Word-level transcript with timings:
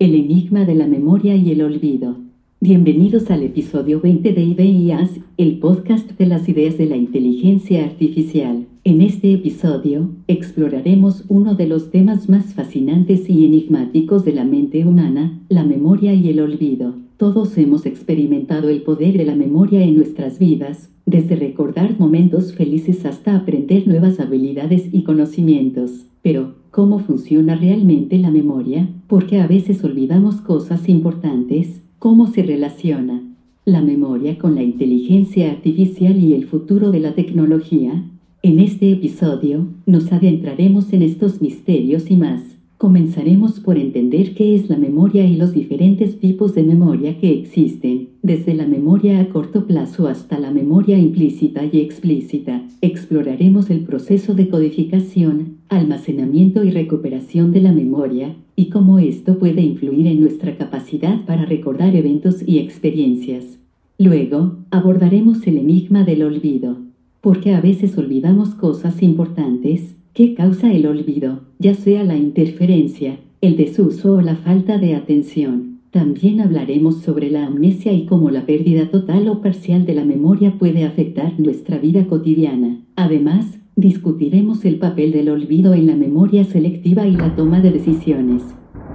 El 0.00 0.14
enigma 0.14 0.64
de 0.64 0.76
la 0.76 0.86
memoria 0.86 1.34
y 1.34 1.50
el 1.50 1.60
olvido. 1.60 2.18
Bienvenidos 2.60 3.32
al 3.32 3.42
episodio 3.42 4.00
20 4.00 4.32
de 4.32 4.42
IBIAS, 4.44 5.10
el 5.38 5.58
podcast 5.58 6.08
de 6.16 6.26
las 6.26 6.48
ideas 6.48 6.78
de 6.78 6.86
la 6.86 6.96
inteligencia 6.96 7.84
artificial. 7.84 8.66
En 8.84 9.00
este 9.00 9.32
episodio, 9.32 10.10
exploraremos 10.28 11.24
uno 11.26 11.56
de 11.56 11.66
los 11.66 11.90
temas 11.90 12.28
más 12.28 12.54
fascinantes 12.54 13.28
y 13.28 13.44
enigmáticos 13.44 14.24
de 14.24 14.34
la 14.34 14.44
mente 14.44 14.86
humana, 14.86 15.40
la 15.48 15.64
memoria 15.64 16.14
y 16.14 16.28
el 16.28 16.38
olvido. 16.38 16.94
Todos 17.18 17.58
hemos 17.58 17.84
experimentado 17.84 18.68
el 18.68 18.82
poder 18.82 19.18
de 19.18 19.24
la 19.24 19.34
memoria 19.34 19.82
en 19.82 19.96
nuestras 19.96 20.38
vidas, 20.38 20.88
desde 21.04 21.34
recordar 21.34 21.98
momentos 21.98 22.52
felices 22.52 23.04
hasta 23.04 23.34
aprender 23.34 23.88
nuevas 23.88 24.20
habilidades 24.20 24.88
y 24.92 25.02
conocimientos. 25.02 26.06
Pero, 26.22 26.54
¿cómo 26.70 27.00
funciona 27.00 27.56
realmente 27.56 28.18
la 28.18 28.30
memoria? 28.30 28.88
Porque 29.08 29.40
a 29.40 29.48
veces 29.48 29.82
olvidamos 29.82 30.36
cosas 30.36 30.88
importantes. 30.88 31.82
¿Cómo 31.98 32.28
se 32.28 32.44
relaciona 32.44 33.24
la 33.64 33.82
memoria 33.82 34.38
con 34.38 34.54
la 34.54 34.62
inteligencia 34.62 35.50
artificial 35.50 36.22
y 36.22 36.34
el 36.34 36.46
futuro 36.46 36.92
de 36.92 37.00
la 37.00 37.16
tecnología? 37.16 38.04
En 38.44 38.60
este 38.60 38.92
episodio, 38.92 39.66
nos 39.86 40.12
adentraremos 40.12 40.92
en 40.92 41.02
estos 41.02 41.42
misterios 41.42 42.12
y 42.12 42.16
más. 42.16 42.57
Comenzaremos 42.78 43.58
por 43.58 43.76
entender 43.76 44.34
qué 44.34 44.54
es 44.54 44.68
la 44.68 44.76
memoria 44.76 45.26
y 45.26 45.34
los 45.34 45.52
diferentes 45.52 46.20
tipos 46.20 46.54
de 46.54 46.62
memoria 46.62 47.18
que 47.18 47.32
existen, 47.32 48.10
desde 48.22 48.54
la 48.54 48.68
memoria 48.68 49.18
a 49.20 49.28
corto 49.30 49.66
plazo 49.66 50.06
hasta 50.06 50.38
la 50.38 50.52
memoria 50.52 50.96
implícita 50.96 51.64
y 51.64 51.80
explícita. 51.80 52.62
Exploraremos 52.80 53.68
el 53.70 53.80
proceso 53.80 54.34
de 54.34 54.48
codificación, 54.48 55.56
almacenamiento 55.68 56.62
y 56.62 56.70
recuperación 56.70 57.50
de 57.50 57.62
la 57.62 57.72
memoria, 57.72 58.36
y 58.54 58.66
cómo 58.66 59.00
esto 59.00 59.40
puede 59.40 59.62
influir 59.62 60.06
en 60.06 60.20
nuestra 60.20 60.56
capacidad 60.56 61.24
para 61.26 61.46
recordar 61.46 61.96
eventos 61.96 62.46
y 62.46 62.60
experiencias. 62.60 63.58
Luego, 63.98 64.58
abordaremos 64.70 65.44
el 65.48 65.58
enigma 65.58 66.04
del 66.04 66.22
olvido, 66.22 66.76
porque 67.22 67.54
a 67.54 67.60
veces 67.60 67.98
olvidamos 67.98 68.50
cosas 68.50 69.02
importantes, 69.02 69.96
¿Qué 70.18 70.34
causa 70.34 70.72
el 70.72 70.84
olvido, 70.84 71.42
ya 71.60 71.74
sea 71.74 72.02
la 72.02 72.16
interferencia, 72.16 73.20
el 73.40 73.56
desuso 73.56 74.14
o 74.14 74.20
la 74.20 74.34
falta 74.34 74.76
de 74.76 74.96
atención. 74.96 75.78
También 75.92 76.40
hablaremos 76.40 77.02
sobre 77.02 77.30
la 77.30 77.46
amnesia 77.46 77.92
y 77.92 78.04
cómo 78.04 78.28
la 78.32 78.44
pérdida 78.44 78.90
total 78.90 79.28
o 79.28 79.40
parcial 79.40 79.86
de 79.86 79.94
la 79.94 80.04
memoria 80.04 80.58
puede 80.58 80.82
afectar 80.82 81.38
nuestra 81.38 81.78
vida 81.78 82.08
cotidiana. 82.08 82.80
Además, 82.96 83.60
discutiremos 83.76 84.64
el 84.64 84.80
papel 84.80 85.12
del 85.12 85.28
olvido 85.28 85.72
en 85.72 85.86
la 85.86 85.94
memoria 85.94 86.42
selectiva 86.42 87.06
y 87.06 87.12
la 87.12 87.36
toma 87.36 87.60
de 87.60 87.70
decisiones. 87.70 88.42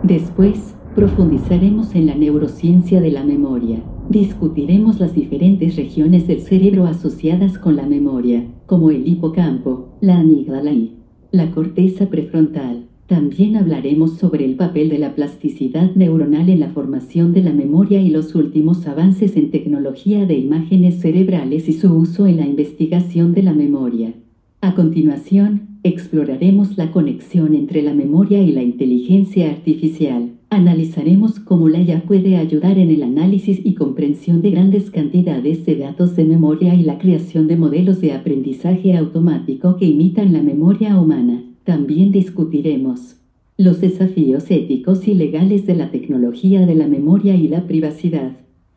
Después, 0.03 0.75
profundizaremos 0.93 1.95
en 1.95 2.07
la 2.07 2.15
neurociencia 2.15 2.99
de 2.99 3.11
la 3.11 3.23
memoria. 3.23 3.81
Discutiremos 4.09 4.99
las 4.99 5.15
diferentes 5.15 5.77
regiones 5.77 6.27
del 6.27 6.41
cerebro 6.41 6.85
asociadas 6.85 7.57
con 7.57 7.77
la 7.77 7.87
memoria, 7.87 8.45
como 8.65 8.91
el 8.91 9.07
hipocampo, 9.07 9.97
la 10.01 10.19
amígdala 10.19 10.73
y 10.73 10.97
la 11.33 11.49
corteza 11.49 12.11
prefrontal. 12.11 12.85
También 13.07 13.57
hablaremos 13.57 14.19
sobre 14.19 14.45
el 14.45 14.53
papel 14.55 14.89
de 14.89 14.99
la 14.99 15.15
plasticidad 15.15 15.95
neuronal 15.95 16.47
en 16.47 16.59
la 16.59 16.69
formación 16.69 17.33
de 17.33 17.41
la 17.41 17.51
memoria 17.51 17.99
y 17.99 18.09
los 18.09 18.35
últimos 18.35 18.85
avances 18.85 19.35
en 19.35 19.49
tecnología 19.49 20.27
de 20.27 20.35
imágenes 20.35 21.01
cerebrales 21.01 21.67
y 21.67 21.73
su 21.73 21.91
uso 21.91 22.27
en 22.27 22.37
la 22.37 22.45
investigación 22.45 23.33
de 23.33 23.41
la 23.41 23.53
memoria. 23.53 24.13
A 24.61 24.75
continuación, 24.75 25.79
exploraremos 25.81 26.77
la 26.77 26.91
conexión 26.91 27.55
entre 27.55 27.81
la 27.81 27.95
memoria 27.95 28.43
y 28.43 28.51
la 28.51 28.61
inteligencia 28.61 29.49
artificial. 29.49 30.33
Analizaremos 30.53 31.39
cómo 31.39 31.67
la 31.67 31.81
IA 31.81 32.03
puede 32.03 32.37
ayudar 32.37 32.77
en 32.77 32.91
el 32.91 33.01
análisis 33.01 33.59
y 33.63 33.73
comprensión 33.73 34.43
de 34.43 34.51
grandes 34.51 34.91
cantidades 34.91 35.65
de 35.65 35.77
datos 35.77 36.15
de 36.15 36.25
memoria 36.25 36.75
y 36.75 36.83
la 36.83 36.99
creación 36.99 37.47
de 37.47 37.55
modelos 37.55 38.01
de 38.01 38.13
aprendizaje 38.13 38.95
automático 38.95 39.77
que 39.77 39.85
imitan 39.85 40.31
la 40.31 40.43
memoria 40.43 40.99
humana. 41.01 41.43
También 41.63 42.11
discutiremos 42.11 43.15
los 43.57 43.81
desafíos 43.81 44.51
éticos 44.51 45.07
y 45.07 45.15
legales 45.15 45.65
de 45.65 45.73
la 45.73 45.89
tecnología 45.89 46.67
de 46.67 46.75
la 46.75 46.85
memoria 46.85 47.35
y 47.35 47.47
la 47.47 47.65
privacidad. 47.65 48.33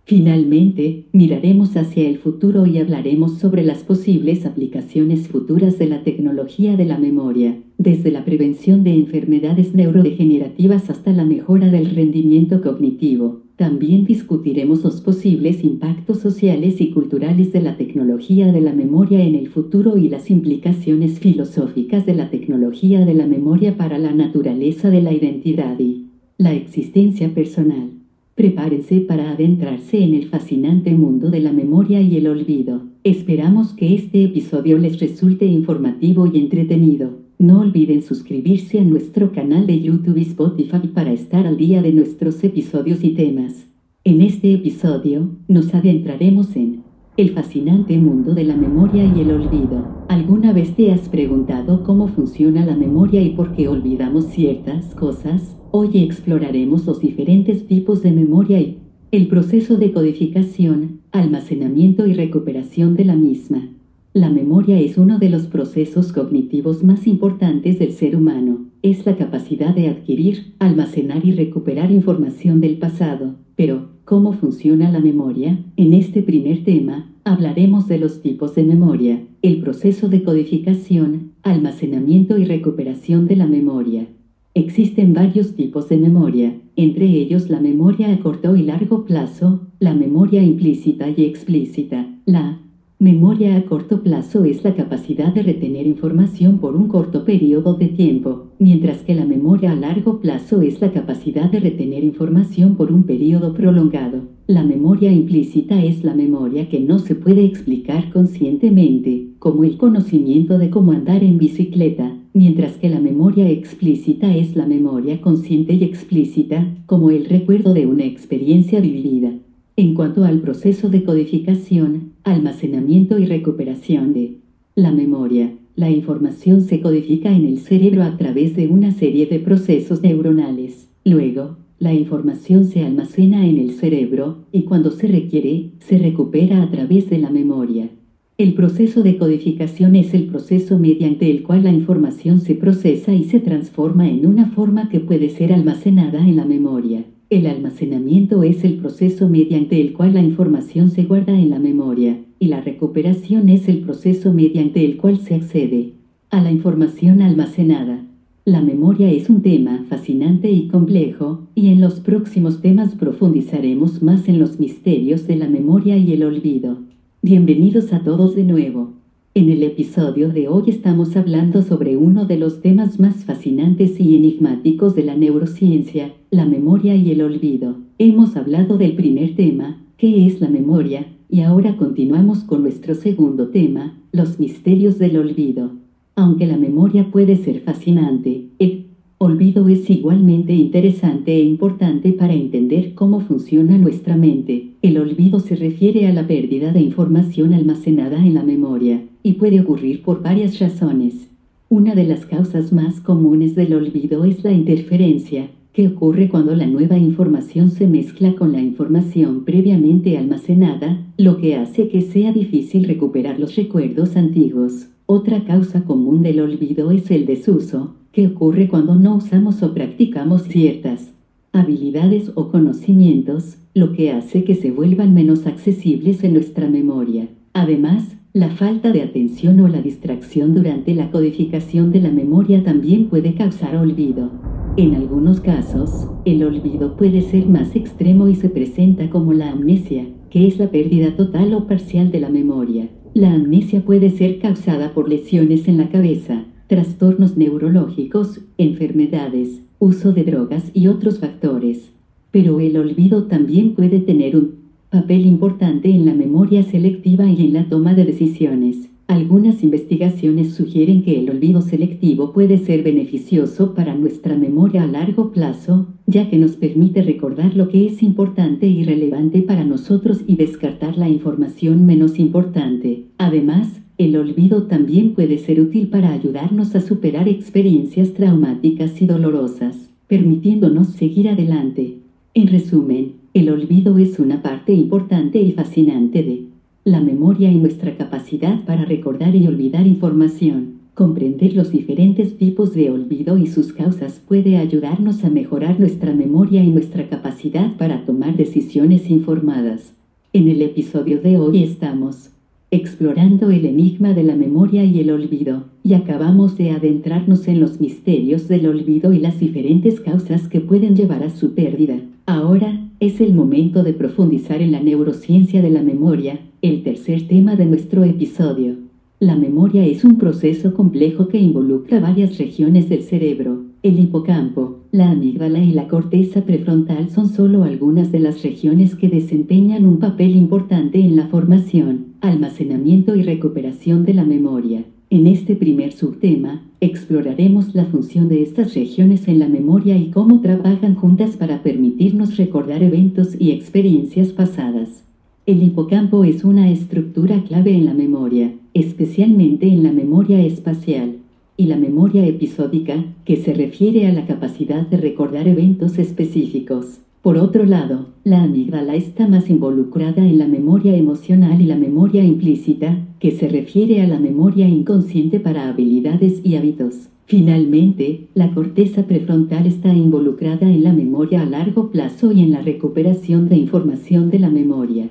Finalmente, 0.09 1.07
miraremos 1.11 1.77
hacia 1.77 2.09
el 2.09 2.19
futuro 2.19 2.65
y 2.65 2.79
hablaremos 2.79 3.39
sobre 3.39 3.65
las 3.65 3.83
posibles 3.83 4.47
aplicaciones 4.47 5.27
futuras 5.27 5.81
de 5.81 5.89
la 5.89 6.05
tecnología 6.05 6.77
de 6.77 6.85
la 6.85 6.97
memoria, 6.97 7.61
desde 7.77 8.13
la 8.13 8.25
prevención 8.25 8.85
de 8.85 8.95
enfermedades 8.95 9.75
neurodegenerativas 9.75 10.91
hasta 10.91 11.11
la 11.11 11.25
mejora 11.25 11.73
del 11.73 11.91
rendimiento 11.91 12.63
cognitivo. 12.63 13.43
También 13.57 14.05
discutiremos 14.05 14.85
los 14.85 15.01
posibles 15.01 15.65
impactos 15.65 16.21
sociales 16.21 16.81
y 16.81 16.91
culturales 16.93 17.53
de 17.53 17.63
la 17.63 17.77
tecnología 17.77 18.53
de 18.53 18.61
la 18.61 18.75
memoria 18.75 19.25
en 19.25 19.35
el 19.35 19.49
futuro 19.49 19.97
y 19.97 20.09
las 20.09 20.31
implicaciones 20.31 21.19
filosóficas 21.19 22.07
de 22.07 22.15
la 22.15 22.31
tecnología 22.31 23.05
de 23.05 23.15
la 23.15 23.27
memoria 23.27 23.77
para 23.77 23.99
la 23.99 24.13
naturaleza 24.13 24.89
de 24.89 25.03
la 25.03 25.13
identidad 25.13 25.81
y 25.81 26.11
la 26.39 26.55
existencia 26.55 27.35
personal. 27.35 27.96
Prepárense 28.37 29.01
para 29.01 29.31
adentrarse 29.31 30.05
en 30.05 30.13
el 30.13 30.27
fascinante 30.27 30.93
mundo 30.93 31.31
de 31.31 31.41
la 31.41 31.53
memoria 31.53 32.03
y 32.03 32.19
el 32.19 32.27
olvido. 32.27 32.83
Esperamos 33.03 33.73
que 33.73 33.95
este 33.95 34.25
episodio 34.25 34.77
les 34.77 35.01
resulte 35.01 35.47
informativo 35.47 36.27
y 36.27 36.37
entretenido. 36.37 37.13
No 37.39 37.61
olviden 37.61 38.03
suscribirse 38.03 38.79
a 38.79 38.85
nuestro 38.85 39.33
canal 39.33 39.67
de 39.67 39.81
YouTube 39.81 40.19
y 40.19 40.23
Spotify 40.23 40.87
para 40.93 41.15
estar 41.15 41.47
al 41.47 41.57
día 41.57 41.81
de 41.81 41.93
nuestros 41.93 42.45
episodios 42.45 43.03
y 43.05 43.15
temas. 43.15 43.69
En 44.05 44.21
este 44.21 44.53
episodio, 44.53 45.31
nos 45.49 45.75
adentraremos 45.75 46.57
en 46.57 46.83
el 47.17 47.31
fascinante 47.31 47.97
mundo 47.97 48.35
de 48.35 48.45
la 48.45 48.55
memoria 48.55 49.11
y 49.17 49.19
el 49.19 49.31
olvido. 49.31 50.05
¿Alguna 50.17 50.55
vez 50.55 50.75
te 50.75 50.93
has 50.93 51.11
preguntado 51.11 51.85
cómo 51.85 52.09
funciona 52.09 52.65
la 52.65 52.75
memoria 52.75 53.21
y 53.21 53.35
por 53.35 53.53
qué 53.53 53.69
olvidamos 53.69 54.25
ciertas 54.29 54.95
cosas? 54.95 55.59
Hoy 55.73 55.91
exploraremos 55.99 56.87
los 56.87 57.01
diferentes 57.01 57.67
tipos 57.67 58.03
de 58.03 58.13
memoria 58.13 58.59
y 58.59 58.79
el 59.11 59.29
proceso 59.29 59.77
de 59.77 59.93
codificación, 59.93 61.03
almacenamiento 61.13 62.07
y 62.07 62.15
recuperación 62.15 62.97
de 62.97 63.05
la 63.05 63.15
misma. 63.15 63.76
La 64.17 64.31
memoria 64.31 64.81
es 64.81 64.97
uno 64.97 65.19
de 65.19 65.29
los 65.29 65.43
procesos 65.43 66.11
cognitivos 66.11 66.83
más 66.83 67.07
importantes 67.07 67.79
del 67.79 67.93
ser 67.93 68.17
humano. 68.17 68.65
Es 68.81 69.05
la 69.05 69.15
capacidad 69.15 69.75
de 69.75 69.89
adquirir, 69.89 70.55
almacenar 70.59 71.27
y 71.27 71.33
recuperar 71.33 71.91
información 71.91 72.63
del 72.63 72.79
pasado. 72.79 73.35
Pero, 73.57 73.91
¿Cómo 74.07 74.33
funciona 74.33 74.91
la 74.91 75.01
memoria? 75.01 75.63
En 75.77 75.93
este 75.93 76.23
primer 76.23 76.65
tema, 76.65 77.13
hablaremos 77.25 77.89
de 77.89 77.99
los 77.99 78.23
tipos 78.23 78.55
de 78.55 78.63
memoria, 78.63 79.21
el 79.43 79.59
proceso 79.59 80.09
de 80.09 80.23
codificación, 80.23 81.33
almacenamiento 81.43 82.39
y 82.39 82.47
recuperación 82.47 83.27
de 83.27 83.37
la 83.37 83.47
memoria. 83.47 84.07
Existen 84.55 85.13
varios 85.13 85.57
tipos 85.57 85.91
de 85.91 85.99
memoria, 85.99 86.55
entre 86.77 87.07
ellos 87.07 87.51
la 87.51 87.61
memoria 87.61 88.11
a 88.11 88.21
corto 88.21 88.55
y 88.55 88.63
largo 88.63 89.05
plazo, 89.05 89.67
la 89.79 89.93
memoria 89.93 90.43
implícita 90.43 91.11
y 91.11 91.25
explícita, 91.25 92.07
la 92.25 92.61
Memoria 92.99 93.59
a 93.59 93.67
corto 93.67 94.03
plazo 94.03 94.47
es 94.47 94.65
la 94.65 94.75
capacidad 94.75 95.31
de 95.35 95.43
retener 95.43 95.87
información 95.87 96.57
por 96.57 96.75
un 96.75 96.89
corto 96.89 97.27
periodo 97.27 97.75
de 97.75 97.89
tiempo, 97.89 98.47
mientras 98.59 99.03
que 99.03 99.15
la 99.15 99.27
memoria 99.27 99.73
a 99.73 99.77
largo 99.77 100.19
plazo 100.19 100.63
es 100.63 100.81
la 100.81 100.93
capacidad 100.93 101.51
de 101.51 101.61
retener 101.61 102.05
información 102.05 102.75
por 102.75 102.91
un 102.91 103.03
periodo 103.03 103.53
prolongado. 103.53 104.23
La 104.47 104.65
memoria 104.65 105.13
implícita 105.13 105.85
es 105.85 106.05
la 106.05 106.15
memoria 106.15 106.71
que 106.71 106.81
no 106.81 106.99
se 106.99 107.15
puede 107.15 107.45
explicar 107.45 108.11
conscientemente, 108.11 109.27
como 109.41 109.65
el 109.65 109.77
conocimiento 109.77 110.57
de 110.57 110.71
cómo 110.71 110.93
andar 110.93 111.23
en 111.23 111.37
bicicleta, 111.37 112.17
mientras 112.33 112.79
que 112.79 112.89
la 112.89 113.01
memoria 113.01 113.51
explícita 113.51 114.35
es 114.35 114.57
la 114.57 114.65
memoria 114.65 115.21
consciente 115.21 115.75
y 115.75 115.85
explícita, 115.85 116.67
como 116.87 117.11
el 117.11 117.27
recuerdo 117.27 117.75
de 117.75 117.85
una 117.85 118.05
experiencia 118.05 118.81
vivida. 118.81 119.35
En 119.79 119.93
cuanto 119.93 120.25
al 120.25 120.41
proceso 120.41 120.89
de 120.89 121.05
codificación, 121.05 122.13
almacenamiento 122.25 123.19
y 123.19 123.27
recuperación 123.27 124.15
de 124.15 124.39
la 124.75 124.91
memoria, 124.91 125.53
la 125.75 125.91
información 125.91 126.63
se 126.63 126.81
codifica 126.81 127.37
en 127.37 127.45
el 127.45 127.59
cerebro 127.59 128.03
a 128.03 128.17
través 128.17 128.57
de 128.57 128.69
una 128.69 128.91
serie 128.91 129.27
de 129.27 129.39
procesos 129.39 130.01
neuronales. 130.01 130.89
Luego, 131.05 131.59
la 131.79 131.93
información 131.93 132.65
se 132.65 132.87
almacena 132.87 133.47
en 133.47 133.59
el 133.59 133.73
cerebro 133.73 134.47
y 134.51 134.63
cuando 134.63 134.91
se 134.93 135.09
requiere, 135.09 135.73
se 135.81 135.99
recupera 135.99 136.63
a 136.63 136.71
través 136.71 137.11
de 137.11 137.19
la 137.19 137.29
memoria. 137.29 137.91
El 138.39 138.55
proceso 138.55 139.03
de 139.03 139.19
codificación 139.19 139.95
es 139.95 140.15
el 140.15 140.25
proceso 140.29 140.79
mediante 140.79 141.31
el 141.31 141.43
cual 141.43 141.65
la 141.65 141.73
información 141.73 142.41
se 142.41 142.55
procesa 142.55 143.13
y 143.13 143.25
se 143.25 143.41
transforma 143.41 144.09
en 144.09 144.27
una 144.27 144.47
forma 144.47 144.89
que 144.89 145.01
puede 145.01 145.29
ser 145.29 145.53
almacenada 145.53 146.27
en 146.27 146.37
la 146.37 146.47
memoria. 146.47 147.05
El 147.29 147.49
almacenamiento 147.49 148.45
es 148.45 148.63
el 148.63 148.75
proceso 148.75 149.29
mediante 149.29 149.81
el 149.81 149.95
cual 149.95 150.15
la 150.15 150.23
información 150.23 150.91
se 150.91 151.03
guarda 151.03 151.37
en 151.37 151.51
la 151.51 151.59
memoria, 151.59 152.21
y 152.39 152.47
la 152.47 152.61
recuperación 152.61 153.49
es 153.49 153.69
el 153.69 153.81
proceso 153.81 154.33
mediante 154.33 154.85
el 154.85 154.97
cual 154.97 155.19
se 155.19 155.35
accede 155.35 155.95
a 156.31 156.41
la 156.41 156.53
información 156.53 157.23
almacenada. 157.23 158.05
La 158.45 158.61
memoria 158.61 159.11
es 159.11 159.29
un 159.29 159.43
tema 159.43 159.85
fascinante 159.89 160.53
y 160.53 160.69
complejo, 160.69 161.49
y 161.57 161.71
en 161.71 161.81
los 161.81 161.99
próximos 161.99 162.61
temas 162.61 162.95
profundizaremos 162.95 164.05
más 164.05 164.29
en 164.29 164.39
los 164.39 164.61
misterios 164.61 165.27
de 165.27 165.35
la 165.35 165.49
memoria 165.49 165.97
y 165.97 166.13
el 166.13 166.23
olvido. 166.23 166.79
Bienvenidos 167.23 167.93
a 167.93 168.05
todos 168.05 168.37
de 168.37 168.45
nuevo. 168.45 168.96
En 169.37 169.51
el 169.51 169.63
episodio 169.65 170.31
de 170.31 170.49
hoy 170.49 170.63
estamos 170.69 171.15
hablando 171.15 171.61
sobre 171.61 171.99
uno 171.99 172.25
de 172.25 172.39
los 172.39 172.63
temas 172.63 172.99
más 172.99 173.27
fascinantes 173.27 174.01
y 174.01 174.17
enigmáticos 174.17 174.95
de 174.95 175.05
la 175.05 175.15
neurociencia, 175.15 176.15
la 176.31 176.47
memoria 176.47 176.97
y 176.97 177.11
el 177.11 177.21
olvido. 177.21 177.77
Hemos 177.99 178.35
hablado 178.35 178.79
del 178.79 178.95
primer 178.95 179.35
tema, 179.35 179.85
¿qué 179.99 180.27
es 180.27 180.41
la 180.41 180.49
memoria? 180.49 181.05
Y 181.29 181.43
ahora 181.43 181.77
continuamos 181.77 182.45
con 182.45 182.63
nuestro 182.63 182.95
segundo 182.95 183.49
tema, 183.49 183.99
los 184.11 184.41
misterios 184.41 184.99
del 184.99 185.19
olvido. 185.19 185.73
Aunque 186.15 186.47
la 186.47 186.57
memoria 186.57 187.11
puede 187.11 187.37
ser 187.37 187.61
fascinante, 187.61 188.47
el 188.59 188.87
olvido 189.19 189.69
es 189.69 189.91
igualmente 189.91 190.55
interesante 190.55 191.35
e 191.35 191.43
importante 191.43 192.13
para 192.13 192.33
entender 192.33 192.95
cómo 192.95 193.21
funciona 193.21 193.77
nuestra 193.77 194.17
mente. 194.17 194.71
El 194.81 194.97
olvido 194.97 195.41
se 195.41 195.57
refiere 195.57 196.07
a 196.07 196.15
la 196.15 196.27
pérdida 196.27 196.73
de 196.73 196.81
información 196.81 197.53
almacenada 197.53 198.25
en 198.25 198.33
la 198.33 198.43
memoria, 198.43 199.03
y 199.27 199.33
puede 199.33 199.59
ocurrir 199.59 200.03
por 200.03 200.23
varias 200.23 200.61
razones. 200.61 201.27
Una 201.69 201.97
de 201.97 202.05
las 202.05 202.27
causas 202.27 202.73
más 202.73 203.01
comunes 203.01 203.57
del 203.57 203.75
olvido 203.75 204.25
es 204.25 204.45
la 204.45 204.53
interferencia, 204.53 205.49
que 205.73 205.89
ocurre 205.89 206.29
cuando 206.29 206.55
la 206.55 206.69
nueva 206.69 206.97
información 206.97 207.73
se 207.73 207.89
mezcla 207.89 208.37
con 208.37 208.53
la 208.53 208.61
información 208.61 209.45
previamente 209.45 210.17
almacenada, 210.17 211.05
lo 211.19 211.39
que 211.39 211.57
hace 211.57 211.89
que 211.89 212.03
sea 212.03 212.33
difícil 212.33 212.85
recuperar 212.85 213.41
los 213.41 213.57
recuerdos 213.57 214.15
antiguos. 214.15 214.91
Otra 215.07 215.43
causa 215.45 215.83
común 215.83 216.23
del 216.23 216.39
olvido 216.39 216.93
es 216.93 217.11
el 217.11 217.27
desuso, 217.27 217.97
que 218.13 218.29
ocurre 218.29 218.69
cuando 218.69 218.95
no 218.95 219.17
usamos 219.17 219.61
o 219.65 219.75
practicamos 219.75 220.45
ciertas 220.45 221.11
habilidades 221.53 222.31
o 222.37 222.53
conocimientos, 222.53 223.57
lo 223.75 223.93
que 223.93 224.13
hace 224.13 224.45
que 224.45 224.55
se 224.55 224.71
vuelvan 224.71 225.15
menos 225.15 225.49
accesibles 225.49 226.23
en 226.23 226.35
nuestra 226.35 226.69
memoria. 226.69 227.27
Además, 227.55 228.17
la 228.37 228.51
falta 228.51 228.93
de 228.93 229.01
atención 229.01 229.59
o 229.61 229.69
la 229.69 229.81
distracción 229.81 230.55
durante 230.55 230.95
la 230.95 231.11
codificación 231.11 231.91
de 231.91 232.03
la 232.03 232.11
memoria 232.11 232.63
también 232.63 233.07
puede 233.09 233.35
causar 233.35 233.75
olvido. 233.77 234.31
En 234.77 234.95
algunos 234.95 235.41
casos, 235.41 236.09
el 236.27 236.45
olvido 236.45 236.99
puede 236.99 237.23
ser 237.23 237.47
más 237.47 237.75
extremo 237.75 238.29
y 238.29 238.35
se 238.35 238.51
presenta 238.51 239.09
como 239.09 239.33
la 239.33 239.53
amnesia, 239.53 240.05
que 240.29 240.47
es 240.47 240.59
la 240.59 240.71
pérdida 240.71 241.17
total 241.17 241.55
o 241.55 241.67
parcial 241.67 242.11
de 242.11 242.21
la 242.21 242.29
memoria. 242.29 242.91
La 243.15 243.33
amnesia 243.33 243.83
puede 243.83 244.11
ser 244.11 244.39
causada 244.39 244.93
por 244.93 245.09
lesiones 245.09 245.67
en 245.67 245.79
la 245.79 245.89
cabeza, 245.89 246.45
trastornos 246.67 247.39
neurológicos, 247.39 248.43
enfermedades, 248.59 249.63
uso 249.79 250.13
de 250.13 250.25
drogas 250.25 250.71
y 250.75 250.89
otros 250.89 251.21
factores. 251.21 251.91
Pero 252.33 252.61
el 252.61 252.77
olvido 252.77 253.29
también 253.29 253.75
puede 253.75 253.99
tener 253.99 254.37
un 254.37 254.66
papel 254.97 255.27
importante 255.27 255.91
en 255.91 256.07
la 256.07 256.15
memoria 256.15 256.63
selectiva 256.63 257.27
y 257.27 257.45
en 257.45 257.53
la 257.53 257.69
toma 257.69 257.93
de 257.93 258.07
decisiones. 258.07 258.89
Algunas 259.09 259.63
investigaciones 259.63 260.55
sugieren 260.55 261.03
que 261.03 261.21
el 261.21 261.29
olvido 261.29 261.61
selectivo 261.61 262.33
puede 262.33 262.57
ser 262.57 262.83
beneficioso 262.83 263.75
para 263.75 263.95
nuestra 263.95 264.39
memoria 264.39 264.85
a 264.85 264.87
largo 264.87 265.33
plazo, 265.33 265.89
ya 266.07 266.31
que 266.31 266.39
nos 266.39 266.53
permite 266.53 267.03
recordar 267.03 267.55
lo 267.55 267.69
que 267.69 267.87
es 267.87 268.03
importante 268.03 268.69
y 268.69 268.85
relevante 268.85 269.43
para 269.43 269.65
nosotros 269.65 270.23
y 270.27 270.37
descartar 270.37 270.97
la 270.97 271.11
información 271.11 271.85
menos 271.85 272.19
importante. 272.19 273.05
Además, 273.19 273.83
el 273.99 274.17
olvido 274.17 274.63
también 274.63 275.13
puede 275.13 275.37
ser 275.37 275.61
útil 275.61 275.89
para 275.89 276.11
ayudarnos 276.11 276.75
a 276.75 276.81
superar 276.81 277.29
experiencias 277.29 278.15
traumáticas 278.15 279.03
y 279.03 279.07
dolorosas, 279.07 279.91
permitiéndonos 280.09 280.89
seguir 280.89 281.29
adelante. 281.29 281.99
En 282.33 282.49
resumen, 282.49 283.26
el 283.39 283.51
olvido 283.51 283.99
es 283.99 284.19
una 284.19 284.41
parte 284.41 284.73
importante 284.73 285.39
y 285.39 285.53
fascinante 285.53 286.23
de 286.23 286.45
la 286.85 287.01
memoria 287.01 287.53
y 287.53 287.57
nuestra 287.57 287.95
capacidad 287.95 288.65
para 288.65 288.87
recordar 288.87 289.37
y 289.37 289.47
olvidar 289.47 289.87
información. 289.87 290.77
Comprender 290.95 291.55
los 291.55 291.71
diferentes 291.71 292.39
tipos 292.39 292.73
de 292.73 292.91
olvido 292.91 293.37
y 293.37 293.47
sus 293.47 293.75
causas 293.75 294.23
puede 294.27 294.57
ayudarnos 294.57 295.23
a 295.23 295.29
mejorar 295.29 295.79
nuestra 295.79 296.15
memoria 296.15 296.65
y 296.65 296.71
nuestra 296.71 297.11
capacidad 297.11 297.77
para 297.77 298.07
tomar 298.07 298.39
decisiones 298.39 299.11
informadas. 299.11 299.93
En 300.33 300.49
el 300.49 300.63
episodio 300.63 301.21
de 301.21 301.37
hoy 301.37 301.63
estamos 301.63 302.31
explorando 302.71 303.51
el 303.51 303.67
enigma 303.67 304.15
de 304.15 304.23
la 304.23 304.35
memoria 304.35 304.83
y 304.85 304.99
el 305.01 305.11
olvido, 305.11 305.65
y 305.85 305.93
acabamos 305.93 306.57
de 306.57 306.71
adentrarnos 306.71 307.47
en 307.49 307.61
los 307.61 307.83
misterios 307.83 308.49
del 308.49 308.67
olvido 308.67 309.13
y 309.13 309.19
las 309.19 309.39
diferentes 309.39 310.01
causas 310.01 310.49
que 310.49 310.61
pueden 310.61 310.97
llevar 310.97 311.23
a 311.23 311.31
su 311.31 311.55
pérdida. 311.55 312.01
Ahora, 312.25 312.86
es 312.99 313.21
el 313.21 313.35
momento 313.35 313.83
de 313.83 313.93
profundizar 313.93 314.63
en 314.63 314.73
la 314.73 314.81
neurociencia 314.81 315.61
de 315.61 315.71
la 315.71 315.83
memoria, 315.83 316.41
el 316.63 316.83
tercer 316.83 317.29
tema 317.29 317.55
de 317.55 317.67
nuestro 317.67 318.05
episodio. 318.05 318.77
La 319.21 319.37
memoria 319.37 319.85
es 319.85 320.05
un 320.05 320.17
proceso 320.17 320.73
complejo 320.73 321.29
que 321.29 321.39
involucra 321.39 322.01
varias 322.01 322.39
regiones 322.39 322.89
del 322.89 323.03
cerebro. 323.03 323.65
El 323.83 323.99
hipocampo, 323.99 324.79
la 324.93 325.11
amígdala 325.11 325.63
y 325.63 325.73
la 325.73 325.89
corteza 325.89 326.43
prefrontal 326.43 327.11
son 327.11 327.29
solo 327.29 327.65
algunas 327.65 328.13
de 328.13 328.19
las 328.19 328.43
regiones 328.43 328.95
que 328.95 329.09
desempeñan 329.09 329.85
un 329.85 329.99
papel 329.99 330.35
importante 330.35 330.99
en 330.99 331.17
la 331.17 331.29
formación, 331.29 332.07
almacenamiento 332.23 333.15
y 333.15 333.23
recuperación 333.23 334.05
de 334.05 334.15
la 334.15 334.25
memoria. 334.25 334.85
En 335.09 335.29
este 335.29 335.55
primer 335.55 335.93
subtema, 335.93 336.63
exploraremos 336.81 337.77
la 337.77 337.85
función 337.85 338.29
de 338.29 338.43
estas 338.43 338.75
regiones 338.75 339.29
en 339.29 339.39
la 339.39 339.47
memoria 339.47 339.97
y 339.97 340.11
cómo 340.11 340.41
trabajan 340.41 340.97
juntas 340.97 341.37
para 341.37 341.63
permitirnos 341.63 342.37
recordar 342.37 342.83
eventos 342.83 343.37
y 343.39 343.53
experiencias 343.53 344.31
pasadas. 344.31 345.05
El 345.47 345.63
hipocampo 345.63 346.25
es 346.25 346.43
una 346.43 346.73
estructura 346.73 347.45
clave 347.45 347.73
en 347.73 347.87
la 347.87 347.95
memoria, 347.95 348.53
especialmente 348.75 349.69
en 349.69 349.85
la 349.85 349.93
memoria 349.93 350.45
espacial, 350.45 351.19
y 351.57 351.67
la 351.67 351.77
memoria 351.77 352.27
episódica, 352.27 353.05
que 353.25 353.37
se 353.37 353.55
refiere 353.55 354.09
a 354.09 354.13
la 354.13 354.27
capacidad 354.27 354.89
de 354.89 354.97
recordar 354.97 355.47
eventos 355.47 355.99
específicos. 355.99 356.99
Por 357.23 357.39
otro 357.39 357.65
lado, 357.65 358.09
la 358.25 358.43
amígdala 358.43 358.97
está 358.97 359.29
más 359.29 359.49
involucrada 359.51 360.27
en 360.27 360.39
la 360.39 360.49
memoria 360.49 360.97
emocional 360.97 361.61
y 361.61 361.67
la 361.67 361.77
memoria 361.77 362.25
implícita, 362.25 363.06
que 363.19 363.33
se 363.33 363.49
refiere 363.49 364.03
a 364.03 364.07
la 364.07 364.19
memoria 364.19 364.69
inconsciente 364.69 365.41
para 365.41 365.69
habilidades 365.69 366.41
y 366.45 366.57
hábitos. 366.57 367.09
Finalmente, 367.27 368.29
la 368.35 368.53
corteza 368.55 369.07
prefrontal 369.07 369.67
está 369.67 369.93
involucrada 369.93 370.71
en 370.71 370.85
la 370.85 370.93
memoria 370.93 371.43
a 371.43 371.47
largo 371.47 371.91
plazo 371.91 372.31
y 372.31 372.41
en 372.41 372.53
la 372.53 372.63
recuperación 372.63 373.49
de 373.49 373.57
información 373.57 374.31
de 374.31 374.39
la 374.39 374.51
memoria. 374.51 375.09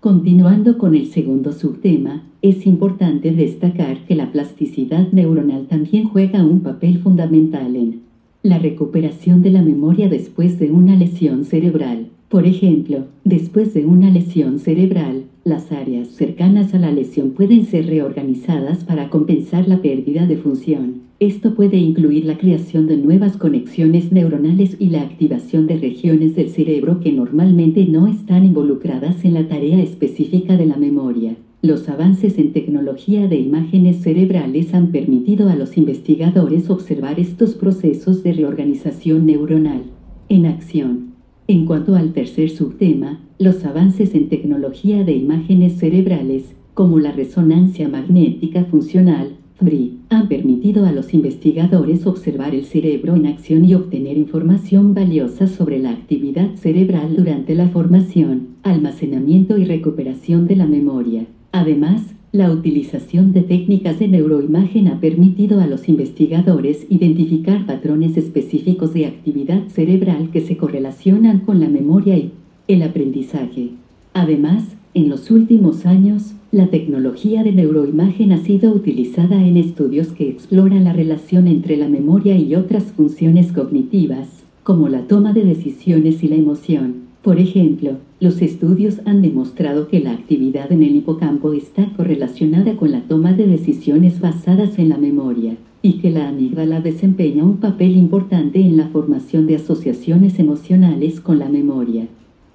Continuando 0.00 0.78
con 0.78 0.94
el 0.94 1.06
segundo 1.08 1.52
subtema, 1.52 2.22
es 2.40 2.66
importante 2.66 3.32
destacar 3.32 4.06
que 4.06 4.14
la 4.14 4.32
plasticidad 4.32 5.10
neuronal 5.12 5.66
también 5.66 6.08
juega 6.08 6.44
un 6.44 6.60
papel 6.60 6.98
fundamental 6.98 7.74
en 7.74 8.02
la 8.42 8.58
recuperación 8.58 9.42
de 9.42 9.50
la 9.50 9.60
memoria 9.60 10.08
después 10.08 10.58
de 10.58 10.70
una 10.70 10.94
lesión 10.94 11.44
cerebral. 11.44 12.06
Por 12.28 12.46
ejemplo, 12.46 13.06
después 13.24 13.74
de 13.74 13.84
una 13.84 14.08
lesión 14.08 14.58
cerebral, 14.60 15.24
las 15.44 15.72
áreas 15.72 16.08
cercanas 16.08 16.74
a 16.74 16.78
la 16.78 16.90
lesión 16.90 17.30
pueden 17.30 17.64
ser 17.64 17.86
reorganizadas 17.86 18.84
para 18.84 19.08
compensar 19.08 19.68
la 19.68 19.80
pérdida 19.80 20.26
de 20.26 20.36
función. 20.36 21.02
Esto 21.20 21.54
puede 21.54 21.78
incluir 21.78 22.24
la 22.24 22.38
creación 22.38 22.86
de 22.86 22.96
nuevas 22.96 23.36
conexiones 23.36 24.12
neuronales 24.12 24.76
y 24.78 24.90
la 24.90 25.02
activación 25.02 25.66
de 25.66 25.76
regiones 25.76 26.36
del 26.36 26.50
cerebro 26.50 27.00
que 27.00 27.12
normalmente 27.12 27.86
no 27.86 28.06
están 28.06 28.44
involucradas 28.44 29.24
en 29.24 29.34
la 29.34 29.48
tarea 29.48 29.82
específica 29.82 30.56
de 30.56 30.66
la 30.66 30.76
memoria. 30.76 31.36
Los 31.60 31.88
avances 31.88 32.38
en 32.38 32.52
tecnología 32.52 33.26
de 33.26 33.36
imágenes 33.36 34.02
cerebrales 34.02 34.74
han 34.74 34.92
permitido 34.92 35.48
a 35.48 35.56
los 35.56 35.76
investigadores 35.76 36.70
observar 36.70 37.18
estos 37.18 37.54
procesos 37.54 38.22
de 38.22 38.32
reorganización 38.32 39.26
neuronal 39.26 39.82
en 40.28 40.46
acción. 40.46 41.07
En 41.50 41.64
cuanto 41.64 41.96
al 41.96 42.12
tercer 42.12 42.50
subtema, 42.50 43.20
los 43.38 43.64
avances 43.64 44.14
en 44.14 44.28
tecnología 44.28 45.02
de 45.02 45.14
imágenes 45.14 45.78
cerebrales, 45.78 46.54
como 46.74 46.98
la 46.98 47.10
resonancia 47.10 47.88
magnética 47.88 48.66
funcional, 48.66 49.30
FMRI, 49.58 49.96
han 50.10 50.28
permitido 50.28 50.84
a 50.84 50.92
los 50.92 51.14
investigadores 51.14 52.06
observar 52.06 52.54
el 52.54 52.66
cerebro 52.66 53.16
en 53.16 53.24
acción 53.24 53.64
y 53.64 53.74
obtener 53.74 54.18
información 54.18 54.92
valiosa 54.92 55.46
sobre 55.46 55.78
la 55.78 55.90
actividad 55.90 56.54
cerebral 56.54 57.16
durante 57.16 57.54
la 57.54 57.68
formación, 57.68 58.48
almacenamiento 58.62 59.56
y 59.56 59.64
recuperación 59.64 60.46
de 60.48 60.56
la 60.56 60.66
memoria. 60.66 61.24
Además, 61.52 62.02
la 62.30 62.52
utilización 62.52 63.32
de 63.32 63.40
técnicas 63.40 63.98
de 63.98 64.08
neuroimagen 64.08 64.88
ha 64.88 65.00
permitido 65.00 65.60
a 65.60 65.66
los 65.66 65.88
investigadores 65.88 66.86
identificar 66.90 67.64
patrones 67.64 68.18
específicos 68.18 68.92
de 68.92 69.06
actividad 69.06 69.66
cerebral 69.68 70.30
que 70.30 70.42
se 70.42 70.58
correlacionan 70.58 71.40
con 71.40 71.58
la 71.58 71.68
memoria 71.68 72.18
y 72.18 72.32
el 72.68 72.82
aprendizaje. 72.82 73.70
Además, 74.12 74.64
en 74.92 75.08
los 75.08 75.30
últimos 75.30 75.86
años, 75.86 76.34
La 76.50 76.68
tecnología 76.68 77.44
de 77.44 77.52
neuroimagen 77.52 78.32
ha 78.32 78.42
sido 78.42 78.72
utilizada 78.72 79.46
en 79.46 79.58
estudios 79.58 80.08
que 80.08 80.30
exploran 80.30 80.84
la 80.84 80.94
relación 80.94 81.46
entre 81.46 81.76
la 81.76 81.88
memoria 81.88 82.38
y 82.38 82.54
otras 82.54 82.84
funciones 82.84 83.52
cognitivas, 83.52 84.44
como 84.62 84.88
la 84.88 85.02
toma 85.02 85.34
de 85.34 85.44
decisiones 85.44 86.22
y 86.22 86.28
la 86.28 86.36
emoción. 86.36 87.07
Por 87.28 87.38
ejemplo, 87.38 87.98
los 88.20 88.40
estudios 88.40 89.02
han 89.04 89.20
demostrado 89.20 89.88
que 89.88 90.00
la 90.00 90.12
actividad 90.12 90.72
en 90.72 90.82
el 90.82 90.96
hipocampo 90.96 91.52
está 91.52 91.84
correlacionada 91.94 92.74
con 92.78 92.90
la 92.90 93.02
toma 93.02 93.34
de 93.34 93.46
decisiones 93.46 94.18
basadas 94.18 94.78
en 94.78 94.88
la 94.88 94.96
memoria, 94.96 95.58
y 95.82 95.98
que 95.98 96.10
la 96.10 96.30
amígdala 96.30 96.80
desempeña 96.80 97.44
un 97.44 97.58
papel 97.58 97.98
importante 97.98 98.60
en 98.60 98.78
la 98.78 98.88
formación 98.88 99.46
de 99.46 99.56
asociaciones 99.56 100.38
emocionales 100.38 101.20
con 101.20 101.38
la 101.38 101.50
memoria. 101.50 102.06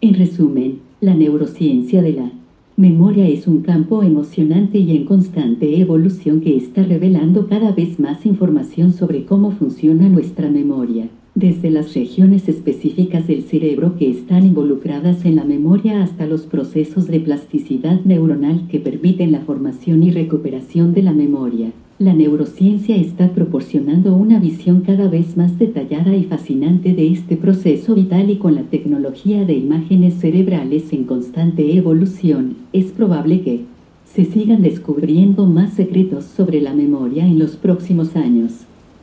En 0.01 0.15
resumen, 0.15 0.79
la 1.01 1.13
neurociencia 1.13 2.01
de 2.01 2.13
la 2.13 2.31
memoria 2.75 3.27
es 3.27 3.45
un 3.45 3.61
campo 3.61 4.01
emocionante 4.01 4.79
y 4.79 4.97
en 4.97 5.05
constante 5.05 5.79
evolución 5.79 6.41
que 6.41 6.57
está 6.57 6.81
revelando 6.81 7.45
cada 7.45 7.73
vez 7.73 7.99
más 7.99 8.25
información 8.25 8.91
sobre 8.91 9.25
cómo 9.25 9.51
funciona 9.51 10.09
nuestra 10.09 10.49
memoria 10.49 11.09
desde 11.35 11.71
las 11.71 11.95
regiones 11.95 12.47
específicas 12.47 13.25
del 13.25 13.41
cerebro 13.43 13.95
que 13.97 14.09
están 14.09 14.45
involucradas 14.45 15.25
en 15.25 15.35
la 15.35 15.43
memoria 15.43 16.03
hasta 16.03 16.27
los 16.27 16.41
procesos 16.41 17.07
de 17.07 17.19
plasticidad 17.19 18.01
neuronal 18.01 18.67
que 18.67 18.79
permiten 18.79 19.31
la 19.31 19.39
formación 19.39 20.03
y 20.03 20.11
recuperación 20.11 20.93
de 20.93 21.01
la 21.01 21.11
memoria. 21.11 21.71
La 21.97 22.13
neurociencia 22.13 22.95
está 22.97 23.33
proporcionando 23.33 24.15
una 24.15 24.39
visión 24.39 24.81
cada 24.81 25.07
vez 25.07 25.35
más 25.35 25.57
detallada 25.57 26.15
y 26.15 26.23
fascinante 26.23 26.93
de 26.93 27.11
este 27.11 27.35
proceso 27.35 27.95
vital 27.95 28.29
y 28.29 28.37
con 28.37 28.53
la 28.53 28.63
tecnología 28.63 29.43
de 29.45 29.53
imágenes 29.53 30.15
cerebrales 30.15 30.93
en 30.93 31.05
constante 31.05 31.75
evolución, 31.75 32.57
es 32.73 32.91
probable 32.91 33.41
que 33.41 33.61
se 34.05 34.25
sigan 34.25 34.61
descubriendo 34.61 35.47
más 35.47 35.73
secretos 35.73 36.25
sobre 36.25 36.61
la 36.61 36.75
memoria 36.75 37.25
en 37.25 37.39
los 37.39 37.55
próximos 37.55 38.15
años. 38.15 38.51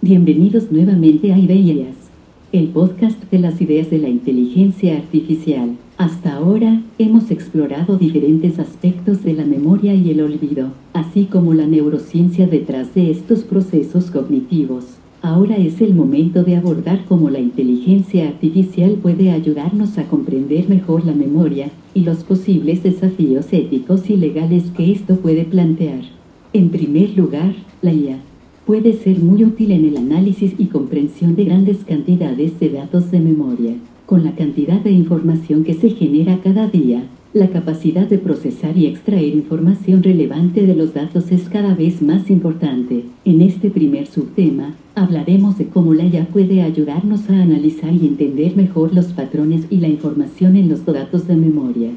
Bienvenidos 0.01 0.71
nuevamente 0.71 1.33
a 1.33 1.39
Ideas 1.39 2.00
el 2.53 2.67
podcast 2.67 3.31
de 3.31 3.39
las 3.39 3.61
ideas 3.61 3.91
de 3.91 3.99
la 3.99 4.09
inteligencia 4.09 4.97
artificial. 4.97 5.77
Hasta 5.99 6.35
ahora, 6.35 6.83
hemos 6.99 7.31
explorado 7.31 7.97
diferentes 7.97 8.59
aspectos 8.59 9.23
de 9.23 9.35
la 9.35 9.45
memoria 9.45 9.95
y 9.95 10.11
el 10.11 10.21
olvido, 10.21 10.73
así 10.93 11.27
como 11.27 11.55
la 11.55 11.67
neurociencia 11.67 12.49
detrás 12.49 12.93
de 12.95 13.13
estos 13.13 13.41
procesos 13.45 14.11
cognitivos. 14.11 14.85
Ahora 15.23 15.59
es 15.59 15.81
el 15.81 15.95
momento 15.95 16.43
de 16.43 16.57
abordar 16.57 17.05
cómo 17.05 17.31
la 17.31 17.39
inteligencia 17.39 18.27
artificial 18.27 18.95
puede 18.95 19.31
ayudarnos 19.31 19.97
a 19.99 20.09
comprender 20.09 20.69
mejor 20.69 21.07
la 21.07 21.13
memoria 21.13 21.71
y 21.95 22.01
los 22.01 22.25
posibles 22.25 22.83
desafíos 22.83 23.53
éticos 23.53 24.11
y 24.11 24.17
legales 24.17 24.65
que 24.77 24.91
esto 24.91 25.17
puede 25.17 25.45
plantear. 25.45 26.01
En 26.53 26.71
primer 26.71 27.17
lugar, 27.17 27.55
la 27.81 27.93
IA 27.93 28.19
puede 28.71 28.93
ser 28.93 29.19
muy 29.19 29.43
útil 29.43 29.73
en 29.73 29.85
el 29.85 29.97
análisis 29.97 30.55
y 30.57 30.67
comprensión 30.67 31.35
de 31.35 31.45
grandes 31.45 31.79
cantidades 31.79 32.61
de 32.61 32.69
datos 32.69 33.11
de 33.11 33.19
memoria. 33.19 33.75
Con 34.07 34.23
la 34.23 34.37
cantidad 34.37 34.81
de 34.81 34.93
información 34.93 35.65
que 35.65 35.75
se 35.75 35.91
genera 35.91 36.39
cada 36.39 36.69
día, 36.69 37.03
la 37.35 37.49
capacidad 37.49 38.07
de 38.07 38.19
procesar 38.19 38.79
y 38.79 38.87
extraer 38.87 39.35
información 39.35 40.05
relevante 40.05 40.65
de 40.69 40.77
los 40.77 40.95
datos 40.95 41.33
es 41.33 41.49
cada 41.49 41.75
vez 41.75 42.01
más 42.01 42.31
importante. 42.31 43.07
En 43.25 43.43
este 43.43 43.71
primer 43.71 44.07
subtema, 44.07 44.77
hablaremos 44.95 45.59
de 45.59 45.67
cómo 45.67 45.93
la 45.93 46.05
IA 46.05 46.27
puede 46.27 46.63
ayudarnos 46.63 47.29
a 47.29 47.43
analizar 47.43 47.93
y 47.93 48.07
entender 48.07 48.55
mejor 48.55 48.95
los 48.95 49.07
patrones 49.07 49.65
y 49.69 49.79
la 49.79 49.89
información 49.89 50.55
en 50.55 50.69
los 50.69 50.87
datos 50.87 51.27
de 51.27 51.35
memoria. 51.35 51.91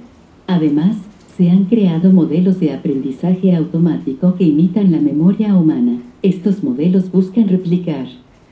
Además, 0.48 0.98
se 1.38 1.50
han 1.50 1.66
creado 1.66 2.12
modelos 2.12 2.60
de 2.60 2.72
aprendizaje 2.72 3.56
automático 3.56 4.36
que 4.36 4.44
imitan 4.44 4.92
la 4.92 5.02
memoria 5.02 5.56
humana. 5.56 6.00
Estos 6.22 6.64
modelos 6.64 7.12
buscan 7.12 7.48
replicar 7.48 8.06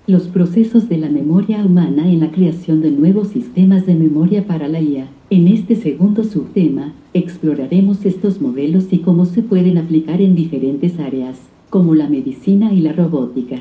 los 0.08 0.24
procesos 0.24 0.90
de 0.90 0.98
la 0.98 1.10
memoria 1.10 1.64
humana 1.64 2.12
en 2.12 2.20
la 2.20 2.32
creación 2.32 2.82
de 2.82 2.90
nuevos 2.90 3.28
sistemas 3.28 3.86
de 3.86 3.94
memoria 3.94 4.48
para 4.48 4.68
la 4.68 4.82
IA. 4.82 5.08
En 5.30 5.48
este 5.48 5.76
segundo 5.76 6.24
subtema, 6.24 6.94
exploraremos 7.14 8.04
estos 8.04 8.42
modelos 8.42 8.92
y 8.92 8.98
cómo 8.98 9.26
se 9.26 9.44
pueden 9.44 9.78
aplicar 9.78 10.20
en 10.20 10.36
diferentes 10.36 11.00
áreas, 11.00 11.38
como 11.70 11.94
la 11.94 12.10
medicina 12.10 12.74
y 12.74 12.82
la 12.82 12.94
robótica. 12.94 13.60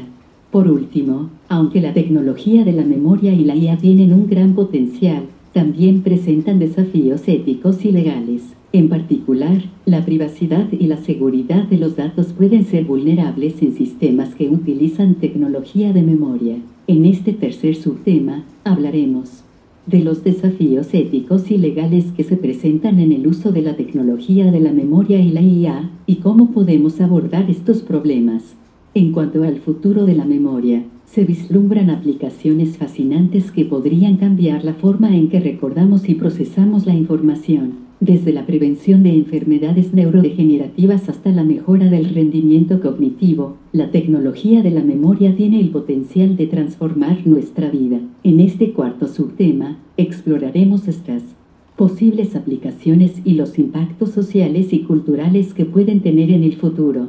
Por 0.51 0.69
último, 0.69 1.29
aunque 1.49 1.83
la 1.83 1.93
tecnología 1.93 2.65
de 2.65 2.73
la 2.73 2.85
memoria 2.85 3.35
y 3.35 3.45
la 3.45 3.55
IA 3.55 3.77
tienen 3.77 4.15
un 4.15 4.27
gran 4.29 4.55
potencial, 4.55 5.25
también 5.53 6.01
presentan 6.01 6.59
desafíos 6.59 7.29
éticos 7.29 7.85
y 7.85 7.93
legales. 7.93 8.60
En 8.73 8.89
particular, 8.89 9.65
la 9.85 10.05
privacidad 10.05 10.69
y 10.71 10.87
la 10.87 10.97
seguridad 10.97 11.65
de 11.65 11.77
los 11.77 11.97
datos 11.97 12.33
pueden 12.33 12.65
ser 12.65 12.85
vulnerables 12.85 13.61
en 13.63 13.73
sistemas 13.73 14.37
que 14.37 14.49
utilizan 14.49 15.17
tecnología 15.17 15.93
de 15.93 16.03
memoria. 16.03 16.57
En 16.87 17.05
este 17.05 17.33
tercer 17.33 17.75
subtema, 17.75 18.45
hablaremos 18.63 19.43
de 19.87 20.05
los 20.05 20.23
desafíos 20.23 20.95
éticos 20.95 21.51
y 21.51 21.59
legales 21.59 22.13
que 22.17 22.23
se 22.23 22.37
presentan 22.37 23.01
en 23.01 23.11
el 23.11 23.27
uso 23.27 23.51
de 23.51 23.63
la 23.63 23.75
tecnología 23.75 24.53
de 24.53 24.61
la 24.61 24.71
memoria 24.71 25.21
y 25.21 25.33
la 25.33 25.43
IA, 25.43 25.91
y 26.07 26.17
cómo 26.17 26.53
podemos 26.53 27.01
abordar 27.01 27.51
estos 27.51 27.79
problemas. 27.79 28.55
En 28.95 29.11
cuanto 29.11 29.43
al 29.43 29.57
futuro 29.57 30.07
de 30.07 30.15
la 30.15 30.27
memoria, 30.27 30.85
se 31.07 31.25
vislumbran 31.25 31.91
aplicaciones 31.91 32.77
fascinantes 32.77 33.51
que 33.51 33.65
podrían 33.65 34.17
cambiar 34.17 34.65
la 34.65 34.75
forma 34.75 35.17
en 35.17 35.29
que 35.29 35.41
recordamos 35.41 36.09
y 36.09 36.15
procesamos 36.15 36.87
la 36.87 36.95
información 36.95 37.90
desde 38.01 38.33
la 38.33 38.47
prevención 38.47 39.03
de 39.03 39.13
enfermedades 39.13 39.93
neurodegenerativas 39.93 41.11
hasta 41.11 41.31
la 41.33 41.45
mejora 41.45 41.91
del 41.91 42.15
rendimiento 42.15 42.81
cognitivo, 42.81 43.59
la 43.73 43.91
tecnología 43.91 44.63
de 44.63 44.71
la 44.71 44.83
memoria 44.83 45.37
tiene 45.37 45.61
el 45.61 45.69
potencial 45.69 46.35
de 46.37 46.47
transformar 46.47 47.27
nuestra 47.27 47.71
vida. 47.71 48.01
En 48.25 48.41
este 48.41 48.73
cuarto 48.73 49.07
subtema, 49.07 49.79
exploraremos 49.99 50.89
estas 50.89 51.23
posibles 51.77 52.37
aplicaciones 52.37 53.21
y 53.25 53.35
los 53.35 53.59
impactos 53.59 54.11
sociales 54.13 54.73
y 54.73 54.81
culturales 54.81 55.53
que 55.53 55.67
pueden 55.67 56.01
tener 56.01 56.31
en 56.31 56.43
el 56.43 56.55
futuro. 56.55 57.09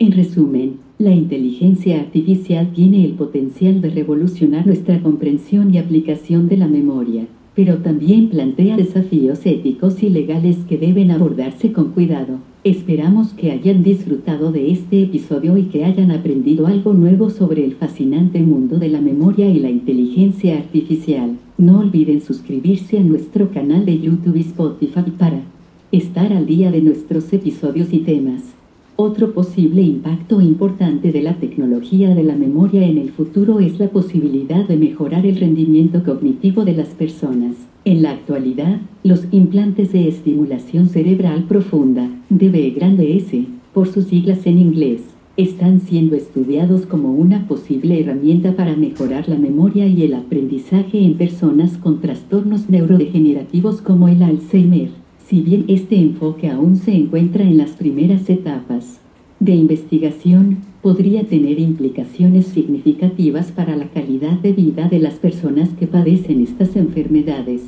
En 0.00 0.10
resumen, 0.10 0.78
la 0.98 1.12
inteligencia 1.12 2.00
artificial 2.00 2.72
tiene 2.72 3.04
el 3.04 3.12
potencial 3.12 3.80
de 3.80 3.90
revolucionar 3.90 4.66
nuestra 4.66 5.00
comprensión 5.02 5.72
y 5.72 5.78
aplicación 5.78 6.48
de 6.48 6.56
la 6.56 6.66
memoria 6.66 7.26
pero 7.54 7.78
también 7.78 8.28
plantea 8.28 8.76
desafíos 8.76 9.44
éticos 9.44 10.02
y 10.02 10.10
legales 10.10 10.58
que 10.68 10.78
deben 10.78 11.10
abordarse 11.10 11.72
con 11.72 11.90
cuidado. 11.92 12.38
Esperamos 12.64 13.32
que 13.32 13.50
hayan 13.50 13.82
disfrutado 13.82 14.52
de 14.52 14.70
este 14.70 15.02
episodio 15.02 15.56
y 15.56 15.64
que 15.64 15.84
hayan 15.84 16.12
aprendido 16.12 16.66
algo 16.66 16.92
nuevo 16.92 17.28
sobre 17.28 17.64
el 17.64 17.74
fascinante 17.74 18.40
mundo 18.40 18.78
de 18.78 18.88
la 18.88 19.00
memoria 19.00 19.50
y 19.50 19.58
la 19.58 19.68
inteligencia 19.68 20.56
artificial. 20.56 21.38
No 21.58 21.80
olviden 21.80 22.20
suscribirse 22.22 22.98
a 22.98 23.02
nuestro 23.02 23.50
canal 23.50 23.84
de 23.84 23.98
YouTube 23.98 24.36
y 24.36 24.42
Spotify 24.42 25.10
para 25.18 25.42
estar 25.90 26.32
al 26.32 26.46
día 26.46 26.70
de 26.70 26.80
nuestros 26.80 27.32
episodios 27.32 27.92
y 27.92 27.98
temas. 27.98 28.61
Otro 28.96 29.32
posible 29.32 29.80
impacto 29.80 30.42
importante 30.42 31.12
de 31.12 31.22
la 31.22 31.34
tecnología 31.36 32.14
de 32.14 32.22
la 32.22 32.36
memoria 32.36 32.86
en 32.86 32.98
el 32.98 33.10
futuro 33.10 33.58
es 33.58 33.78
la 33.78 33.88
posibilidad 33.88 34.68
de 34.68 34.76
mejorar 34.76 35.24
el 35.24 35.36
rendimiento 35.36 36.04
cognitivo 36.04 36.66
de 36.66 36.74
las 36.74 36.88
personas. 36.88 37.56
En 37.86 38.02
la 38.02 38.10
actualidad, 38.10 38.82
los 39.02 39.24
implantes 39.30 39.92
de 39.92 40.08
estimulación 40.08 40.90
cerebral 40.90 41.44
profunda, 41.44 42.10
DB 42.28 42.76
S, 43.16 43.46
por 43.72 43.88
sus 43.88 44.04
siglas 44.04 44.46
en 44.46 44.58
inglés, 44.58 45.00
están 45.38 45.80
siendo 45.80 46.14
estudiados 46.14 46.84
como 46.84 47.12
una 47.12 47.48
posible 47.48 47.98
herramienta 47.98 48.54
para 48.54 48.76
mejorar 48.76 49.26
la 49.26 49.38
memoria 49.38 49.86
y 49.86 50.02
el 50.02 50.12
aprendizaje 50.12 51.02
en 51.02 51.14
personas 51.14 51.78
con 51.78 52.02
trastornos 52.02 52.68
neurodegenerativos 52.68 53.80
como 53.80 54.08
el 54.08 54.22
Alzheimer. 54.22 55.01
Si 55.26 55.40
bien 55.40 55.64
este 55.68 55.96
enfoque 55.96 56.48
aún 56.48 56.76
se 56.76 56.94
encuentra 56.94 57.44
en 57.44 57.56
las 57.56 57.70
primeras 57.70 58.28
etapas 58.28 59.00
de 59.40 59.54
investigación, 59.54 60.58
podría 60.82 61.24
tener 61.24 61.58
implicaciones 61.58 62.46
significativas 62.46 63.50
para 63.52 63.76
la 63.76 63.88
calidad 63.88 64.38
de 64.38 64.52
vida 64.52 64.88
de 64.88 64.98
las 64.98 65.14
personas 65.14 65.70
que 65.70 65.86
padecen 65.86 66.42
estas 66.42 66.76
enfermedades. 66.76 67.62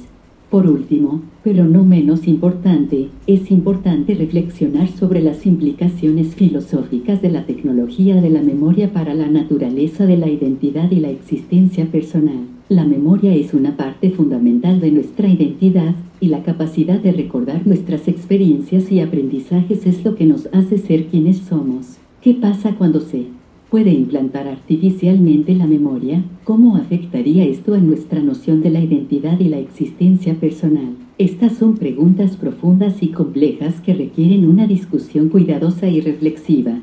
Por 0.51 0.69
último, 0.69 1.23
pero 1.43 1.65
no 1.65 1.85
menos 1.85 2.29
importante, 2.29 3.09
es 3.27 3.51
importante 3.51 4.15
reflexionar 4.15 4.89
sobre 4.89 5.21
las 5.21 5.47
implicaciones 5.47 6.37
filosóficas 6.37 7.21
de 7.23 7.31
la 7.31 7.45
tecnología 7.45 8.21
de 8.21 8.31
la 8.31 8.41
memoria 8.41 8.93
para 8.93 9.15
la 9.15 9.29
naturaleza 9.29 10.07
de 10.07 10.17
la 10.17 10.29
identidad 10.29 10.91
y 10.93 11.01
la 11.01 11.11
existencia 11.11 11.87
personal. 11.87 12.47
La 12.69 12.85
memoria 12.85 13.35
es 13.35 13.53
una 13.53 13.77
parte 13.77 14.11
fundamental 14.11 14.81
de 14.81 14.93
nuestra 14.93 15.29
identidad, 15.29 15.95
y 16.21 16.29
la 16.29 16.43
capacidad 16.43 16.99
de 16.99 17.13
recordar 17.13 17.67
nuestras 17.67 18.09
experiencias 18.09 18.91
y 18.91 19.01
aprendizajes 19.01 19.87
es 19.87 20.05
lo 20.05 20.15
que 20.15 20.27
nos 20.27 20.49
hace 20.53 20.79
ser 20.79 21.07
quienes 21.07 21.39
somos. 21.39 21.99
¿Qué 22.23 22.35
pasa 22.35 22.75
cuando 22.77 23.01
se 23.01 23.27
puede 23.75 23.91
implantar 23.91 24.47
artificialmente 24.47 25.53
la 25.55 25.67
memoria, 25.67 26.23
¿cómo 26.45 26.77
afectaría 26.77 27.45
esto 27.45 27.75
a 27.75 27.79
nuestra 27.79 28.21
noción 28.21 28.63
de 28.63 28.71
la 28.71 28.81
identidad 28.81 29.41
y 29.41 29.49
la 29.49 29.59
existencia 29.59 30.35
personal? 30.35 30.95
Estas 31.19 31.55
son 31.55 31.77
preguntas 31.77 32.37
profundas 32.37 33.03
y 33.03 33.09
complejas 33.09 33.81
que 33.81 33.95
requieren 33.95 34.49
una 34.49 34.69
discusión 34.69 35.29
cuidadosa 35.29 35.89
y 35.89 36.01
reflexiva. 36.01 36.79